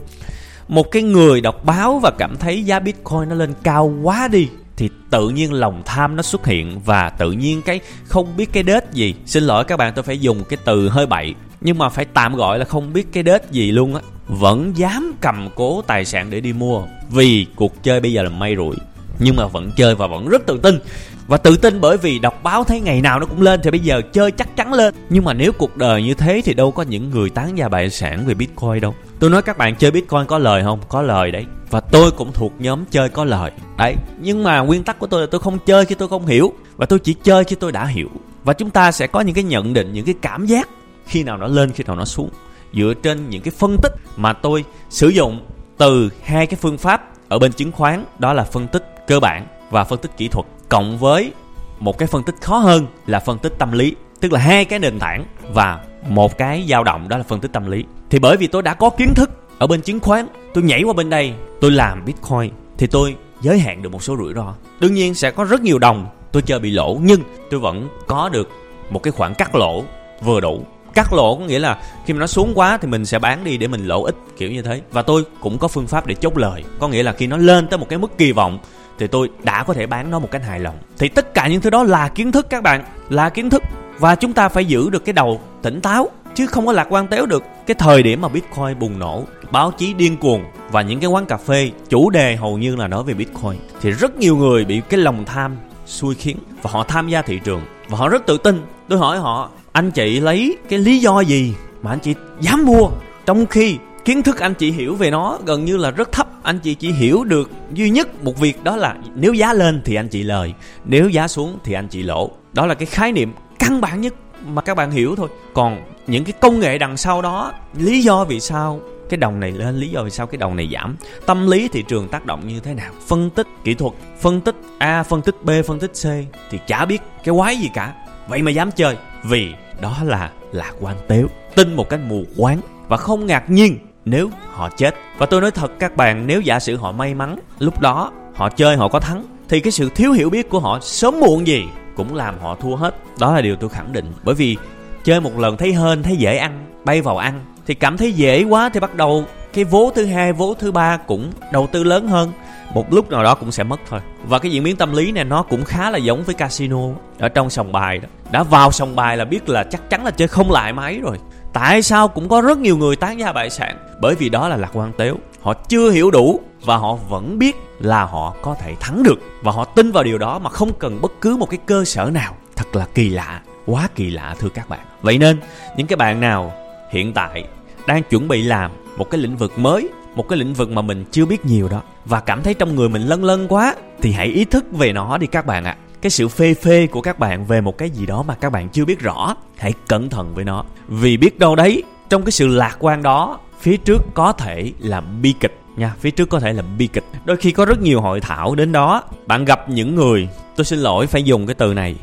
Một 0.68 0.90
cái 0.90 1.02
người 1.02 1.40
đọc 1.40 1.64
báo 1.64 1.98
và 1.98 2.10
cảm 2.10 2.36
thấy 2.36 2.64
giá 2.64 2.80
bitcoin 2.80 3.28
nó 3.28 3.34
lên 3.34 3.54
cao 3.62 3.94
quá 4.02 4.28
đi, 4.28 4.48
thì 4.76 4.90
tự 5.10 5.28
nhiên 5.28 5.52
lòng 5.52 5.82
tham 5.84 6.16
nó 6.16 6.22
xuất 6.22 6.46
hiện 6.46 6.80
và 6.84 7.10
tự 7.10 7.32
nhiên 7.32 7.62
cái 7.62 7.80
không 8.04 8.36
biết 8.36 8.52
cái 8.52 8.62
đết 8.62 8.92
gì. 8.92 9.14
Xin 9.26 9.42
lỗi 9.42 9.64
các 9.64 9.76
bạn, 9.76 9.92
tôi 9.94 10.02
phải 10.02 10.18
dùng 10.18 10.44
cái 10.44 10.58
từ 10.64 10.88
hơi 10.88 11.06
bậy 11.06 11.34
nhưng 11.62 11.78
mà 11.78 11.88
phải 11.88 12.04
tạm 12.04 12.36
gọi 12.36 12.58
là 12.58 12.64
không 12.64 12.92
biết 12.92 13.12
cái 13.12 13.22
đết 13.22 13.50
gì 13.50 13.72
luôn 13.72 13.94
á. 13.94 14.00
Vẫn 14.28 14.76
dám 14.76 15.14
cầm 15.20 15.48
cố 15.54 15.82
tài 15.86 16.04
sản 16.04 16.30
để 16.30 16.40
đi 16.40 16.52
mua, 16.52 16.82
vì 17.10 17.46
cuộc 17.56 17.82
chơi 17.82 18.00
bây 18.00 18.12
giờ 18.12 18.22
là 18.22 18.28
may 18.28 18.56
rủi. 18.56 18.76
Nhưng 19.18 19.36
mà 19.36 19.46
vẫn 19.46 19.70
chơi 19.76 19.94
và 19.94 20.06
vẫn 20.06 20.28
rất 20.28 20.46
tự 20.46 20.58
tin. 20.58 20.78
Và 21.26 21.36
tự 21.36 21.56
tin 21.56 21.80
bởi 21.80 21.96
vì 21.96 22.18
đọc 22.18 22.42
báo 22.42 22.64
thấy 22.64 22.80
ngày 22.80 23.00
nào 23.00 23.20
nó 23.20 23.26
cũng 23.26 23.42
lên 23.42 23.60
thì 23.62 23.70
bây 23.70 23.80
giờ 23.80 24.02
chơi 24.12 24.30
chắc 24.30 24.56
chắn 24.56 24.72
lên. 24.72 24.94
Nhưng 25.10 25.24
mà 25.24 25.34
nếu 25.34 25.52
cuộc 25.52 25.76
đời 25.76 26.02
như 26.02 26.14
thế 26.14 26.40
thì 26.44 26.54
đâu 26.54 26.70
có 26.70 26.82
những 26.82 27.10
người 27.10 27.30
tán 27.30 27.58
gia 27.58 27.68
bại 27.68 27.90
sản 27.90 28.26
về 28.26 28.34
bitcoin 28.34 28.80
đâu. 28.80 28.94
Tôi 29.18 29.30
nói 29.30 29.42
các 29.42 29.58
bạn 29.58 29.76
chơi 29.76 29.90
bitcoin 29.90 30.26
có 30.26 30.38
lời 30.38 30.62
không? 30.62 30.80
Có 30.88 31.02
lời 31.02 31.30
đấy. 31.30 31.46
Và 31.70 31.80
tôi 31.80 32.10
cũng 32.10 32.32
thuộc 32.32 32.52
nhóm 32.58 32.84
chơi 32.90 33.08
có 33.08 33.24
lời. 33.24 33.50
Đấy. 33.78 33.94
Nhưng 34.20 34.42
mà 34.42 34.60
nguyên 34.60 34.84
tắc 34.84 34.98
của 34.98 35.06
tôi 35.06 35.20
là 35.20 35.26
tôi 35.30 35.40
không 35.40 35.58
chơi 35.66 35.84
khi 35.84 35.94
tôi 35.94 36.08
không 36.08 36.26
hiểu. 36.26 36.52
Và 36.76 36.86
tôi 36.86 36.98
chỉ 36.98 37.14
chơi 37.14 37.44
khi 37.44 37.56
tôi 37.56 37.72
đã 37.72 37.86
hiểu. 37.86 38.08
Và 38.44 38.52
chúng 38.52 38.70
ta 38.70 38.92
sẽ 38.92 39.06
có 39.06 39.20
những 39.20 39.34
cái 39.34 39.44
nhận 39.44 39.72
định, 39.72 39.92
những 39.92 40.04
cái 40.04 40.14
cảm 40.22 40.46
giác 40.46 40.68
khi 41.06 41.22
nào 41.22 41.36
nó 41.36 41.46
lên, 41.46 41.72
khi 41.72 41.84
nào 41.86 41.96
nó 41.96 42.04
xuống. 42.04 42.30
Dựa 42.74 42.94
trên 43.02 43.30
những 43.30 43.42
cái 43.42 43.52
phân 43.58 43.76
tích 43.82 43.92
mà 44.16 44.32
tôi 44.32 44.64
sử 44.90 45.08
dụng 45.08 45.40
từ 45.78 46.10
hai 46.22 46.46
cái 46.46 46.58
phương 46.62 46.78
pháp 46.78 47.08
ở 47.28 47.38
bên 47.38 47.52
chứng 47.52 47.72
khoán, 47.72 48.04
đó 48.18 48.32
là 48.32 48.44
phân 48.44 48.68
tích 48.68 49.04
cơ 49.06 49.20
bản 49.20 49.46
và 49.70 49.84
phân 49.84 49.98
tích 49.98 50.10
kỹ 50.16 50.28
thuật, 50.28 50.46
cộng 50.68 50.98
với 50.98 51.32
một 51.78 51.98
cái 51.98 52.06
phân 52.06 52.22
tích 52.22 52.34
khó 52.40 52.56
hơn 52.56 52.86
là 53.06 53.20
phân 53.20 53.38
tích 53.38 53.52
tâm 53.58 53.72
lý, 53.72 53.94
tức 54.20 54.32
là 54.32 54.40
hai 54.40 54.64
cái 54.64 54.78
nền 54.78 54.98
tảng 54.98 55.24
và 55.52 55.84
một 56.08 56.38
cái 56.38 56.66
dao 56.68 56.84
động, 56.84 57.08
đó 57.08 57.16
là 57.16 57.22
phân 57.22 57.40
tích 57.40 57.52
tâm 57.52 57.70
lý. 57.70 57.84
Thì 58.10 58.18
bởi 58.18 58.36
vì 58.36 58.46
tôi 58.46 58.62
đã 58.62 58.74
có 58.74 58.90
kiến 58.90 59.14
thức 59.14 59.30
ở 59.58 59.66
bên 59.66 59.82
chứng 59.82 60.00
khoán, 60.00 60.26
tôi 60.54 60.64
nhảy 60.64 60.82
qua 60.82 60.92
bên 60.92 61.10
đây, 61.10 61.34
tôi 61.60 61.70
làm 61.70 62.04
bitcoin, 62.04 62.50
thì 62.78 62.86
tôi 62.86 63.16
giới 63.40 63.58
hạn 63.58 63.82
được 63.82 63.92
một 63.92 64.02
số 64.02 64.16
rủi 64.16 64.34
ro. 64.34 64.54
Đương 64.80 64.94
nhiên 64.94 65.14
sẽ 65.14 65.30
có 65.30 65.44
rất 65.44 65.62
nhiều 65.62 65.78
đồng 65.78 66.06
tôi 66.32 66.42
chơi 66.42 66.58
bị 66.58 66.70
lỗ, 66.70 66.98
nhưng 67.02 67.20
tôi 67.50 67.60
vẫn 67.60 67.88
có 68.06 68.28
được 68.28 68.48
một 68.90 69.02
cái 69.02 69.12
khoản 69.12 69.34
cắt 69.34 69.54
lỗ 69.54 69.84
vừa 70.22 70.40
đủ 70.40 70.66
cắt 70.94 71.12
lỗ 71.12 71.36
có 71.36 71.44
nghĩa 71.44 71.58
là 71.58 71.78
khi 72.06 72.14
mà 72.14 72.20
nó 72.20 72.26
xuống 72.26 72.52
quá 72.54 72.78
thì 72.82 72.88
mình 72.88 73.06
sẽ 73.06 73.18
bán 73.18 73.44
đi 73.44 73.56
để 73.56 73.68
mình 73.68 73.86
lỗ 73.86 74.02
ít, 74.02 74.14
kiểu 74.36 74.50
như 74.50 74.62
thế. 74.62 74.80
Và 74.92 75.02
tôi 75.02 75.24
cũng 75.40 75.58
có 75.58 75.68
phương 75.68 75.86
pháp 75.86 76.06
để 76.06 76.14
chốt 76.14 76.38
lời. 76.38 76.64
Có 76.78 76.88
nghĩa 76.88 77.02
là 77.02 77.12
khi 77.12 77.26
nó 77.26 77.36
lên 77.36 77.66
tới 77.66 77.78
một 77.78 77.88
cái 77.88 77.98
mức 77.98 78.18
kỳ 78.18 78.32
vọng 78.32 78.58
thì 78.98 79.06
tôi 79.06 79.30
đã 79.42 79.62
có 79.62 79.74
thể 79.74 79.86
bán 79.86 80.10
nó 80.10 80.18
một 80.18 80.30
cách 80.30 80.42
hài 80.46 80.60
lòng. 80.60 80.78
Thì 80.98 81.08
tất 81.08 81.34
cả 81.34 81.48
những 81.48 81.60
thứ 81.60 81.70
đó 81.70 81.82
là 81.82 82.08
kiến 82.08 82.32
thức 82.32 82.46
các 82.50 82.62
bạn, 82.62 82.84
là 83.08 83.28
kiến 83.28 83.50
thức. 83.50 83.62
Và 83.98 84.14
chúng 84.14 84.32
ta 84.32 84.48
phải 84.48 84.64
giữ 84.64 84.90
được 84.90 85.04
cái 85.04 85.12
đầu 85.12 85.40
tỉnh 85.62 85.80
táo, 85.80 86.10
chứ 86.34 86.46
không 86.46 86.66
có 86.66 86.72
lạc 86.72 86.86
quan 86.90 87.08
téo 87.08 87.26
được. 87.26 87.42
Cái 87.66 87.74
thời 87.78 88.02
điểm 88.02 88.20
mà 88.20 88.28
bitcoin 88.28 88.78
bùng 88.78 88.98
nổ, 88.98 89.24
báo 89.50 89.70
chí 89.70 89.94
điên 89.94 90.16
cuồng 90.16 90.44
và 90.70 90.82
những 90.82 91.00
cái 91.00 91.10
quán 91.10 91.26
cà 91.26 91.36
phê, 91.36 91.70
chủ 91.88 92.10
đề 92.10 92.36
hầu 92.36 92.58
như 92.58 92.76
là 92.76 92.88
nói 92.88 93.02
về 93.02 93.14
bitcoin, 93.14 93.60
thì 93.80 93.90
rất 93.90 94.16
nhiều 94.16 94.36
người 94.36 94.64
bị 94.64 94.80
cái 94.88 95.00
lòng 95.00 95.24
tham 95.24 95.56
xui 95.86 96.14
khiến 96.14 96.36
và 96.62 96.70
họ 96.70 96.84
tham 96.84 97.08
gia 97.08 97.22
thị 97.22 97.40
trường 97.44 97.60
và 97.88 97.98
họ 97.98 98.08
rất 98.08 98.26
tự 98.26 98.38
tin. 98.38 98.62
Tôi 98.88 98.98
hỏi 98.98 99.18
họ 99.18 99.50
anh 99.72 99.90
chị 99.90 100.20
lấy 100.20 100.56
cái 100.68 100.78
lý 100.78 100.98
do 100.98 101.20
gì 101.20 101.54
mà 101.82 101.90
anh 101.90 101.98
chị 101.98 102.14
dám 102.40 102.64
mua? 102.64 102.90
Trong 103.26 103.46
khi 103.46 103.76
kiến 104.04 104.22
thức 104.22 104.40
anh 104.40 104.54
chị 104.54 104.70
hiểu 104.70 104.94
về 104.94 105.10
nó 105.10 105.38
gần 105.46 105.64
như 105.64 105.76
là 105.76 105.90
rất 105.90 106.12
thấp, 106.12 106.28
anh 106.42 106.58
chị 106.58 106.74
chỉ 106.74 106.92
hiểu 106.92 107.24
được 107.24 107.50
duy 107.72 107.90
nhất 107.90 108.24
một 108.24 108.38
việc 108.38 108.64
đó 108.64 108.76
là 108.76 108.96
nếu 109.14 109.32
giá 109.32 109.52
lên 109.52 109.82
thì 109.84 109.94
anh 109.94 110.08
chị 110.08 110.22
lời, 110.22 110.54
nếu 110.84 111.08
giá 111.08 111.28
xuống 111.28 111.58
thì 111.64 111.72
anh 111.72 111.88
chị 111.88 112.02
lỗ. 112.02 112.30
Đó 112.52 112.66
là 112.66 112.74
cái 112.74 112.86
khái 112.86 113.12
niệm 113.12 113.32
căn 113.58 113.80
bản 113.80 114.00
nhất 114.00 114.14
mà 114.46 114.62
các 114.62 114.76
bạn 114.76 114.90
hiểu 114.90 115.16
thôi. 115.16 115.28
Còn 115.54 115.82
những 116.06 116.24
cái 116.24 116.32
công 116.40 116.60
nghệ 116.60 116.78
đằng 116.78 116.96
sau 116.96 117.22
đó, 117.22 117.52
lý 117.78 118.02
do 118.02 118.24
vì 118.24 118.40
sao 118.40 118.80
cái 119.08 119.18
đồng 119.18 119.40
này 119.40 119.52
lên, 119.52 119.76
lý 119.76 119.88
do 119.88 120.02
vì 120.02 120.10
sao 120.10 120.26
cái 120.26 120.38
đồng 120.38 120.56
này 120.56 120.68
giảm, 120.72 120.96
tâm 121.26 121.50
lý 121.50 121.68
thị 121.68 121.84
trường 121.88 122.08
tác 122.08 122.26
động 122.26 122.48
như 122.48 122.60
thế 122.60 122.74
nào, 122.74 122.92
phân 123.06 123.30
tích 123.30 123.46
kỹ 123.64 123.74
thuật, 123.74 123.92
phân 124.20 124.40
tích 124.40 124.56
a, 124.78 125.02
phân 125.02 125.22
tích 125.22 125.44
b, 125.44 125.50
phân 125.66 125.78
tích 125.78 125.92
c 126.02 126.04
thì 126.50 126.58
chả 126.66 126.84
biết 126.84 127.02
cái 127.24 127.34
quái 127.34 127.56
gì 127.56 127.70
cả. 127.74 127.94
Vậy 128.28 128.42
mà 128.42 128.50
dám 128.50 128.70
chơi 128.70 128.96
vì 129.24 129.52
đó 129.80 129.96
là 130.04 130.30
lạc 130.52 130.72
quan 130.80 130.96
tếu, 131.08 131.28
tin 131.54 131.74
một 131.74 131.88
cách 131.88 132.00
mù 132.08 132.24
quáng 132.36 132.60
và 132.88 132.96
không 132.96 133.26
ngạc 133.26 133.50
nhiên 133.50 133.78
nếu 134.04 134.30
họ 134.50 134.68
chết. 134.76 134.94
Và 135.18 135.26
tôi 135.26 135.40
nói 135.40 135.50
thật 135.50 135.72
các 135.78 135.96
bạn, 135.96 136.26
nếu 136.26 136.40
giả 136.40 136.60
sử 136.60 136.76
họ 136.76 136.92
may 136.92 137.14
mắn, 137.14 137.36
lúc 137.58 137.80
đó 137.80 138.12
họ 138.34 138.48
chơi, 138.48 138.76
họ 138.76 138.88
có 138.88 139.00
thắng, 139.00 139.24
thì 139.48 139.60
cái 139.60 139.72
sự 139.72 139.90
thiếu 139.94 140.12
hiểu 140.12 140.30
biết 140.30 140.48
của 140.48 140.60
họ 140.60 140.78
sớm 140.82 141.20
muộn 141.20 141.46
gì 141.46 141.64
cũng 141.96 142.14
làm 142.14 142.34
họ 142.40 142.54
thua 142.54 142.76
hết. 142.76 142.94
Đó 143.18 143.34
là 143.34 143.40
điều 143.40 143.56
tôi 143.56 143.70
khẳng 143.70 143.92
định. 143.92 144.12
Bởi 144.24 144.34
vì 144.34 144.56
chơi 145.04 145.20
một 145.20 145.38
lần 145.38 145.56
thấy 145.56 145.72
hên, 145.72 146.02
thấy 146.02 146.16
dễ 146.16 146.36
ăn, 146.36 146.66
bay 146.84 147.00
vào 147.00 147.16
ăn, 147.16 147.44
thì 147.66 147.74
cảm 147.74 147.96
thấy 147.96 148.12
dễ 148.12 148.44
quá 148.44 148.70
thì 148.74 148.80
bắt 148.80 148.94
đầu 148.94 149.24
cái 149.52 149.64
vố 149.64 149.90
thứ 149.94 150.04
hai, 150.04 150.32
vố 150.32 150.54
thứ 150.58 150.72
ba 150.72 150.96
cũng 150.96 151.32
đầu 151.52 151.66
tư 151.72 151.82
lớn 151.82 152.08
hơn 152.08 152.32
một 152.74 152.92
lúc 152.92 153.10
nào 153.10 153.24
đó 153.24 153.34
cũng 153.34 153.52
sẽ 153.52 153.64
mất 153.64 153.80
thôi. 153.88 154.00
Và 154.28 154.38
cái 154.38 154.52
diễn 154.52 154.64
biến 154.64 154.76
tâm 154.76 154.92
lý 154.92 155.12
này, 155.12 155.24
nó 155.24 155.42
cũng 155.42 155.64
khá 155.64 155.90
là 155.90 155.98
giống 155.98 156.22
với 156.22 156.34
casino 156.34 156.78
ở 157.18 157.28
trong 157.28 157.50
sòng 157.50 157.72
bài 157.72 157.98
đó. 157.98 158.08
Đã 158.30 158.42
vào 158.42 158.72
sòng 158.72 158.96
bài 158.96 159.16
là 159.16 159.24
biết 159.24 159.48
là 159.48 159.64
chắc 159.64 159.90
chắn 159.90 160.04
là 160.04 160.10
chơi 160.10 160.28
không 160.28 160.50
lại 160.50 160.72
máy 160.72 161.00
rồi. 161.02 161.18
Tại 161.52 161.82
sao 161.82 162.08
cũng 162.08 162.28
có 162.28 162.40
rất 162.40 162.58
nhiều 162.58 162.76
người 162.76 162.96
tán 162.96 163.20
gia 163.20 163.32
bại 163.32 163.50
sản? 163.50 163.76
Bởi 164.00 164.14
vì 164.14 164.28
đó 164.28 164.48
là 164.48 164.56
lạc 164.56 164.70
quan 164.72 164.92
tếu. 164.98 165.16
Họ 165.42 165.54
chưa 165.54 165.90
hiểu 165.90 166.10
đủ 166.10 166.40
và 166.64 166.76
họ 166.76 166.94
vẫn 166.94 167.38
biết 167.38 167.56
là 167.80 168.04
họ 168.04 168.34
có 168.42 168.54
thể 168.54 168.74
thắng 168.80 169.02
được. 169.02 169.18
Và 169.42 169.52
họ 169.52 169.64
tin 169.64 169.92
vào 169.92 170.04
điều 170.04 170.18
đó 170.18 170.38
mà 170.38 170.50
không 170.50 170.72
cần 170.78 171.00
bất 171.02 171.12
cứ 171.20 171.36
một 171.36 171.50
cái 171.50 171.58
cơ 171.66 171.84
sở 171.84 172.10
nào. 172.14 172.34
Thật 172.56 172.76
là 172.76 172.86
kỳ 172.94 173.08
lạ, 173.08 173.40
quá 173.66 173.88
kỳ 173.94 174.10
lạ, 174.10 174.34
thưa 174.38 174.48
các 174.48 174.68
bạn. 174.68 174.80
Vậy 175.02 175.18
nên, 175.18 175.38
những 175.76 175.86
cái 175.86 175.96
bạn 175.96 176.20
nào 176.20 176.52
hiện 176.90 177.12
tại 177.12 177.44
đang 177.86 178.02
chuẩn 178.02 178.28
bị 178.28 178.42
làm 178.42 178.70
một 178.96 179.10
cái 179.10 179.20
lĩnh 179.20 179.36
vực 179.36 179.58
mới 179.58 179.88
một 180.14 180.28
cái 180.28 180.38
lĩnh 180.38 180.54
vực 180.54 180.70
mà 180.70 180.82
mình 180.82 181.04
chưa 181.10 181.26
biết 181.26 181.46
nhiều 181.46 181.68
đó. 181.68 181.82
Và 182.04 182.20
cảm 182.20 182.42
thấy 182.42 182.54
trong 182.54 182.74
người 182.74 182.88
mình 182.88 183.02
lân 183.02 183.24
lân 183.24 183.48
quá, 183.48 183.74
thì 184.00 184.12
hãy 184.12 184.26
ý 184.26 184.44
thức 184.44 184.64
về 184.72 184.92
nó 184.92 185.18
đi 185.18 185.26
các 185.26 185.46
bạn 185.46 185.64
ạ. 185.64 185.70
À. 185.70 185.76
cái 186.02 186.10
sự 186.10 186.28
phê 186.28 186.54
phê 186.54 186.86
của 186.86 187.00
các 187.00 187.18
bạn 187.18 187.46
về 187.46 187.60
một 187.60 187.78
cái 187.78 187.90
gì 187.90 188.06
đó 188.06 188.22
mà 188.22 188.34
các 188.34 188.50
bạn 188.50 188.68
chưa 188.68 188.84
biết 188.84 189.00
rõ, 189.00 189.36
hãy 189.58 189.72
cẩn 189.88 190.10
thận 190.10 190.34
với 190.34 190.44
nó. 190.44 190.64
Vì 190.88 191.16
biết 191.16 191.38
đâu 191.38 191.56
đấy, 191.56 191.82
trong 192.08 192.22
cái 192.22 192.32
sự 192.32 192.46
lạc 192.46 192.76
quan 192.78 193.02
đó, 193.02 193.38
phía 193.60 193.76
trước 193.76 194.02
có 194.14 194.32
thể 194.32 194.72
là 194.78 195.00
bi 195.00 195.34
kịch 195.40 195.58
nha. 195.76 195.94
Phía 196.00 196.10
trước 196.10 196.28
có 196.28 196.40
thể 196.40 196.52
là 196.52 196.62
bi 196.78 196.86
kịch. 196.86 197.04
Đôi 197.24 197.36
khi 197.36 197.52
có 197.52 197.64
rất 197.64 197.80
nhiều 197.80 198.00
hội 198.00 198.20
thảo 198.20 198.54
đến 198.54 198.72
đó, 198.72 199.02
bạn 199.26 199.44
gặp 199.44 199.68
những 199.68 199.94
người, 199.94 200.28
tôi 200.56 200.64
xin 200.64 200.78
lỗi 200.78 201.06
phải 201.06 201.22
dùng 201.22 201.46
cái 201.46 201.54
từ 201.54 201.74
này. 201.74 201.96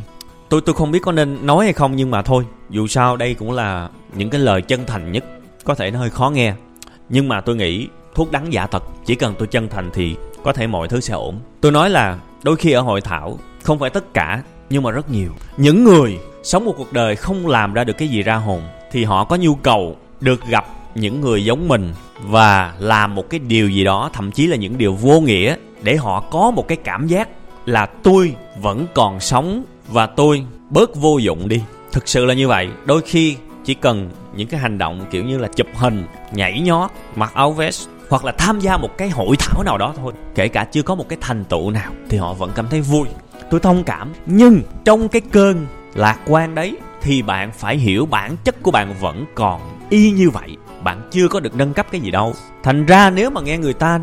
Tôi 0.49 0.61
tôi 0.61 0.75
không 0.75 0.91
biết 0.91 0.99
có 1.01 1.11
nên 1.11 1.45
nói 1.45 1.63
hay 1.63 1.73
không 1.73 1.95
nhưng 1.95 2.11
mà 2.11 2.21
thôi, 2.21 2.45
dù 2.69 2.87
sao 2.87 3.17
đây 3.17 3.33
cũng 3.33 3.51
là 3.51 3.89
những 4.13 4.29
cái 4.29 4.41
lời 4.41 4.61
chân 4.61 4.85
thành 4.85 5.11
nhất, 5.11 5.25
có 5.63 5.75
thể 5.75 5.91
nó 5.91 5.99
hơi 5.99 6.09
khó 6.09 6.29
nghe. 6.29 6.53
Nhưng 7.09 7.27
mà 7.27 7.41
tôi 7.41 7.55
nghĩ 7.55 7.87
thuốc 8.15 8.31
đắng 8.31 8.53
giả 8.53 8.67
thật, 8.67 8.83
chỉ 9.05 9.15
cần 9.15 9.35
tôi 9.39 9.47
chân 9.47 9.69
thành 9.69 9.89
thì 9.93 10.15
có 10.43 10.53
thể 10.53 10.67
mọi 10.67 10.87
thứ 10.87 10.99
sẽ 10.99 11.13
ổn. 11.13 11.39
Tôi 11.61 11.71
nói 11.71 11.89
là 11.89 12.19
đôi 12.43 12.55
khi 12.55 12.71
ở 12.71 12.81
hội 12.81 13.01
thảo, 13.01 13.39
không 13.63 13.79
phải 13.79 13.89
tất 13.89 14.13
cả, 14.13 14.43
nhưng 14.69 14.83
mà 14.83 14.91
rất 14.91 15.11
nhiều. 15.11 15.31
Những 15.57 15.83
người 15.83 16.19
sống 16.43 16.65
một 16.65 16.73
cuộc 16.77 16.93
đời 16.93 17.15
không 17.15 17.47
làm 17.47 17.73
ra 17.73 17.83
được 17.83 17.97
cái 17.97 18.07
gì 18.07 18.23
ra 18.23 18.35
hồn 18.35 18.61
thì 18.91 19.03
họ 19.03 19.23
có 19.23 19.35
nhu 19.35 19.55
cầu 19.55 19.97
được 20.21 20.45
gặp 20.47 20.65
những 20.95 21.21
người 21.21 21.45
giống 21.45 21.67
mình 21.67 21.93
và 22.21 22.73
làm 22.79 23.15
một 23.15 23.29
cái 23.29 23.39
điều 23.39 23.69
gì 23.69 23.83
đó, 23.83 24.09
thậm 24.13 24.31
chí 24.31 24.47
là 24.47 24.55
những 24.55 24.77
điều 24.77 24.93
vô 24.93 25.19
nghĩa 25.19 25.55
để 25.81 25.95
họ 25.95 26.19
có 26.31 26.51
một 26.51 26.67
cái 26.67 26.77
cảm 26.83 27.07
giác 27.07 27.29
là 27.65 27.85
tôi 27.85 28.35
vẫn 28.61 28.87
còn 28.93 29.19
sống 29.19 29.63
và 29.87 30.05
tôi 30.05 30.45
bớt 30.69 30.95
vô 30.95 31.17
dụng 31.17 31.49
đi. 31.49 31.61
Thực 31.91 32.07
sự 32.07 32.25
là 32.25 32.33
như 32.33 32.47
vậy. 32.47 32.69
Đôi 32.85 33.01
khi 33.01 33.35
chỉ 33.65 33.73
cần 33.73 34.09
những 34.35 34.47
cái 34.47 34.59
hành 34.59 34.77
động 34.77 35.05
kiểu 35.11 35.23
như 35.23 35.37
là 35.37 35.47
chụp 35.47 35.67
hình, 35.75 36.05
nhảy 36.33 36.59
nhót, 36.59 36.91
mặc 37.15 37.31
áo 37.33 37.51
vest 37.51 37.87
hoặc 38.09 38.25
là 38.25 38.31
tham 38.31 38.59
gia 38.59 38.77
một 38.77 38.97
cái 38.97 39.09
hội 39.09 39.35
thảo 39.39 39.63
nào 39.63 39.77
đó 39.77 39.93
thôi. 39.97 40.13
Kể 40.35 40.47
cả 40.47 40.63
chưa 40.71 40.81
có 40.81 40.95
một 40.95 41.09
cái 41.09 41.17
thành 41.21 41.45
tựu 41.45 41.71
nào, 41.71 41.91
thì 42.09 42.17
họ 42.17 42.33
vẫn 42.33 42.51
cảm 42.55 42.67
thấy 42.69 42.81
vui. 42.81 43.07
Tôi 43.49 43.59
thông 43.59 43.83
cảm. 43.83 44.13
Nhưng 44.25 44.61
trong 44.85 45.09
cái 45.09 45.21
cơn 45.21 45.67
lạc 45.93 46.19
quan 46.27 46.55
đấy, 46.55 46.77
thì 47.01 47.21
bạn 47.21 47.51
phải 47.51 47.77
hiểu 47.77 48.05
bản 48.05 48.35
chất 48.43 48.63
của 48.63 48.71
bạn 48.71 48.95
vẫn 48.99 49.25
còn 49.35 49.61
y 49.89 50.11
như 50.11 50.29
vậy. 50.29 50.57
Bạn 50.83 51.01
chưa 51.11 51.27
có 51.27 51.39
được 51.39 51.55
nâng 51.55 51.73
cấp 51.73 51.87
cái 51.91 52.01
gì 52.01 52.11
đâu. 52.11 52.33
Thành 52.63 52.85
ra 52.85 53.09
nếu 53.09 53.29
mà 53.29 53.41
nghe 53.41 53.57
người 53.57 53.73
ta 53.73 53.99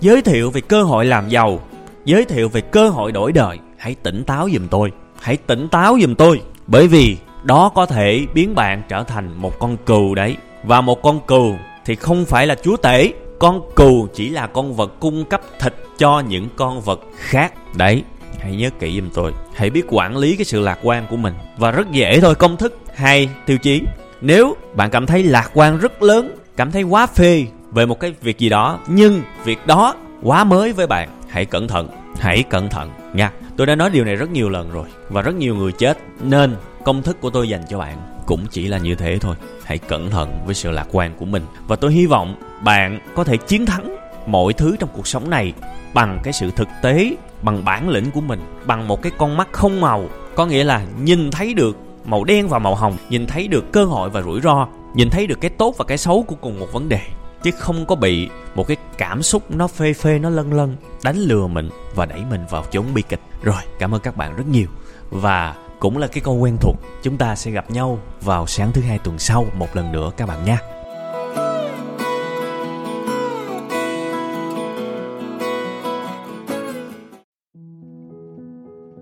giới 0.00 0.22
thiệu 0.22 0.50
về 0.50 0.60
cơ 0.60 0.82
hội 0.82 1.04
làm 1.04 1.28
giàu, 1.28 1.60
giới 2.04 2.24
thiệu 2.24 2.48
về 2.48 2.60
cơ 2.60 2.88
hội 2.88 3.12
đổi 3.12 3.32
đời, 3.32 3.58
hãy 3.78 3.94
tỉnh 3.94 4.24
táo 4.24 4.48
giùm 4.52 4.68
tôi. 4.68 4.92
Hãy 5.20 5.36
tỉnh 5.36 5.68
táo 5.68 5.98
giùm 6.00 6.14
tôi. 6.14 6.42
Bởi 6.66 6.88
vì 6.88 7.16
đó 7.42 7.68
có 7.74 7.86
thể 7.86 8.26
biến 8.34 8.54
bạn 8.54 8.82
trở 8.88 9.02
thành 9.02 9.42
một 9.42 9.58
con 9.58 9.76
cừu 9.76 10.14
đấy. 10.14 10.36
Và 10.64 10.80
một 10.80 11.02
con 11.02 11.20
cừu 11.26 11.54
thì 11.84 11.94
không 11.94 12.24
phải 12.24 12.46
là 12.46 12.54
chúa 12.62 12.76
tể 12.76 13.12
con 13.38 13.60
cừu 13.76 14.08
chỉ 14.14 14.28
là 14.28 14.46
con 14.46 14.74
vật 14.74 14.92
cung 15.00 15.24
cấp 15.24 15.40
thịt 15.60 15.74
cho 15.98 16.20
những 16.20 16.48
con 16.56 16.80
vật 16.80 17.00
khác. 17.16 17.52
Đấy, 17.74 18.02
hãy 18.40 18.56
nhớ 18.56 18.70
kỹ 18.78 19.00
giùm 19.00 19.10
tôi. 19.14 19.32
Hãy 19.54 19.70
biết 19.70 19.84
quản 19.88 20.16
lý 20.16 20.36
cái 20.36 20.44
sự 20.44 20.60
lạc 20.60 20.78
quan 20.82 21.06
của 21.10 21.16
mình. 21.16 21.34
Và 21.58 21.70
rất 21.70 21.90
dễ 21.90 22.20
thôi, 22.20 22.34
công 22.34 22.56
thức 22.56 22.78
hai 22.94 23.28
tiêu 23.46 23.58
chí. 23.58 23.82
Nếu 24.20 24.56
bạn 24.74 24.90
cảm 24.90 25.06
thấy 25.06 25.22
lạc 25.22 25.50
quan 25.54 25.78
rất 25.78 26.02
lớn, 26.02 26.36
cảm 26.56 26.72
thấy 26.72 26.82
quá 26.82 27.06
phê 27.06 27.46
về 27.70 27.86
một 27.86 28.00
cái 28.00 28.14
việc 28.22 28.38
gì 28.38 28.48
đó, 28.48 28.78
nhưng 28.86 29.22
việc 29.44 29.66
đó 29.66 29.94
quá 30.22 30.44
mới 30.44 30.72
với 30.72 30.86
bạn, 30.86 31.08
hãy 31.28 31.44
cẩn 31.44 31.68
thận, 31.68 31.88
hãy 32.18 32.42
cẩn 32.42 32.68
thận 32.68 32.90
nha. 33.12 33.32
Tôi 33.56 33.66
đã 33.66 33.74
nói 33.74 33.90
điều 33.90 34.04
này 34.04 34.16
rất 34.16 34.30
nhiều 34.30 34.48
lần 34.48 34.70
rồi 34.72 34.86
và 35.08 35.22
rất 35.22 35.34
nhiều 35.34 35.54
người 35.54 35.72
chết, 35.72 35.98
nên 36.20 36.56
công 36.84 37.02
thức 37.02 37.20
của 37.20 37.30
tôi 37.30 37.48
dành 37.48 37.62
cho 37.70 37.78
bạn 37.78 38.15
cũng 38.26 38.46
chỉ 38.50 38.66
là 38.66 38.78
như 38.78 38.94
thế 38.94 39.18
thôi. 39.18 39.36
Hãy 39.64 39.78
cẩn 39.78 40.10
thận 40.10 40.42
với 40.46 40.54
sự 40.54 40.70
lạc 40.70 40.86
quan 40.92 41.14
của 41.16 41.24
mình. 41.24 41.42
Và 41.66 41.76
tôi 41.76 41.92
hy 41.92 42.06
vọng 42.06 42.34
bạn 42.64 43.00
có 43.14 43.24
thể 43.24 43.36
chiến 43.36 43.66
thắng 43.66 43.96
mọi 44.26 44.52
thứ 44.52 44.76
trong 44.78 44.90
cuộc 44.92 45.06
sống 45.06 45.30
này 45.30 45.52
bằng 45.94 46.20
cái 46.22 46.32
sự 46.32 46.50
thực 46.50 46.68
tế, 46.82 47.16
bằng 47.42 47.64
bản 47.64 47.88
lĩnh 47.88 48.10
của 48.10 48.20
mình, 48.20 48.40
bằng 48.66 48.88
một 48.88 49.02
cái 49.02 49.12
con 49.18 49.36
mắt 49.36 49.48
không 49.52 49.80
màu. 49.80 50.08
Có 50.34 50.46
nghĩa 50.46 50.64
là 50.64 50.86
nhìn 51.02 51.30
thấy 51.30 51.54
được 51.54 51.76
màu 52.04 52.24
đen 52.24 52.48
và 52.48 52.58
màu 52.58 52.74
hồng, 52.74 52.96
nhìn 53.08 53.26
thấy 53.26 53.48
được 53.48 53.72
cơ 53.72 53.84
hội 53.84 54.10
và 54.10 54.22
rủi 54.22 54.40
ro, 54.40 54.68
nhìn 54.94 55.10
thấy 55.10 55.26
được 55.26 55.40
cái 55.40 55.50
tốt 55.50 55.74
và 55.78 55.84
cái 55.84 55.98
xấu 55.98 56.22
của 56.22 56.36
cùng 56.40 56.60
một 56.60 56.72
vấn 56.72 56.88
đề. 56.88 57.00
Chứ 57.42 57.50
không 57.50 57.86
có 57.86 57.94
bị 57.94 58.28
một 58.54 58.68
cái 58.68 58.76
cảm 58.98 59.22
xúc 59.22 59.50
nó 59.50 59.66
phê 59.66 59.92
phê, 59.92 60.18
nó 60.18 60.30
lân 60.30 60.52
lân 60.52 60.76
đánh 61.04 61.16
lừa 61.16 61.46
mình 61.46 61.70
và 61.94 62.06
đẩy 62.06 62.20
mình 62.30 62.40
vào 62.50 62.64
chốn 62.70 62.84
bi 62.94 63.02
kịch. 63.08 63.20
Rồi, 63.42 63.62
cảm 63.78 63.94
ơn 63.94 64.00
các 64.00 64.16
bạn 64.16 64.36
rất 64.36 64.44
nhiều. 64.46 64.68
Và 65.10 65.54
cũng 65.78 65.98
là 65.98 66.06
cái 66.06 66.20
câu 66.20 66.34
quen 66.34 66.56
thuộc 66.60 66.76
chúng 67.02 67.16
ta 67.16 67.36
sẽ 67.36 67.50
gặp 67.50 67.70
nhau 67.70 67.98
vào 68.20 68.46
sáng 68.46 68.72
thứ 68.72 68.82
hai 68.82 68.98
tuần 68.98 69.18
sau 69.18 69.46
một 69.58 69.76
lần 69.76 69.92
nữa 69.92 70.10
các 70.16 70.28
bạn 70.28 70.44
nha 70.44 70.58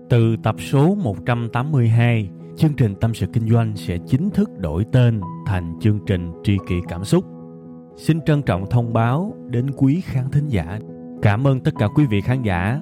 Từ 0.09 0.35
tập 0.43 0.55
số 0.59 0.95
182, 0.95 2.29
chương 2.57 2.73
trình 2.73 2.95
Tâm 3.01 3.13
sự 3.13 3.25
Kinh 3.33 3.49
doanh 3.49 3.75
sẽ 3.75 3.97
chính 4.07 4.29
thức 4.29 4.49
đổi 4.57 4.85
tên 4.91 5.21
thành 5.45 5.73
chương 5.81 5.99
trình 6.07 6.31
Tri 6.43 6.57
kỷ 6.67 6.75
Cảm 6.87 7.05
xúc. 7.05 7.25
Xin 7.97 8.21
trân 8.25 8.41
trọng 8.41 8.69
thông 8.69 8.93
báo 8.93 9.33
đến 9.49 9.71
quý 9.77 10.01
khán 10.05 10.31
thính 10.31 10.47
giả. 10.47 10.79
Cảm 11.21 11.47
ơn 11.47 11.59
tất 11.59 11.71
cả 11.79 11.87
quý 11.95 12.05
vị 12.05 12.21
khán 12.21 12.41
giả 12.41 12.81